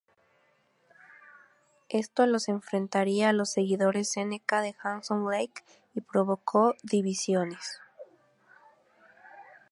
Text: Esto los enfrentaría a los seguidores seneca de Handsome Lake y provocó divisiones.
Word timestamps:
Esto 1.89 2.25
los 2.25 2.47
enfrentaría 2.49 3.29
a 3.29 3.33
los 3.33 3.51
seguidores 3.51 4.09
seneca 4.11 4.61
de 4.63 4.73
Handsome 4.81 5.29
Lake 5.31 5.63
y 5.93 6.01
provocó 6.01 6.73
divisiones. 6.81 7.79